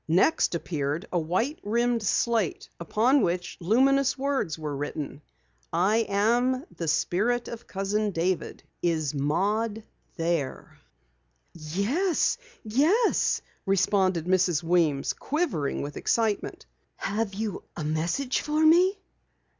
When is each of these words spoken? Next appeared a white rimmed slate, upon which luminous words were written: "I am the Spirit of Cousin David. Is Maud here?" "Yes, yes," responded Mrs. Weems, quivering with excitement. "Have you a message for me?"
Next 0.07 0.55
appeared 0.55 1.05
a 1.13 1.19
white 1.19 1.59
rimmed 1.61 2.01
slate, 2.01 2.67
upon 2.79 3.21
which 3.21 3.55
luminous 3.61 4.17
words 4.17 4.57
were 4.57 4.75
written: 4.75 5.21
"I 5.71 6.07
am 6.09 6.65
the 6.75 6.87
Spirit 6.87 7.47
of 7.47 7.67
Cousin 7.67 8.09
David. 8.09 8.63
Is 8.81 9.13
Maud 9.13 9.83
here?" 10.17 10.79
"Yes, 11.53 12.39
yes," 12.63 13.43
responded 13.67 14.25
Mrs. 14.25 14.63
Weems, 14.63 15.13
quivering 15.13 15.83
with 15.83 15.97
excitement. 15.97 16.65
"Have 16.95 17.35
you 17.35 17.61
a 17.77 17.83
message 17.83 18.41
for 18.41 18.59
me?" 18.65 18.99